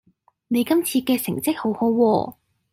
[0.47, 2.33] 你今次嘅成績好好喎